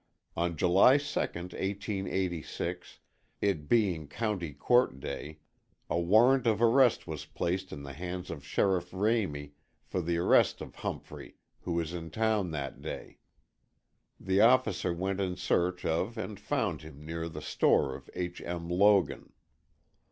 [0.35, 3.01] On July 2nd, 1886,
[3.39, 5.41] it being County Court day,
[5.91, 9.51] a warrant of arrest was placed in the hands of Sheriff Ramey
[9.85, 13.19] for the arrest of Humphrey, who was in town that day.
[14.19, 18.41] The officer went in search of and found him near the store of H.
[18.43, 18.69] M.
[18.69, 19.31] Logan.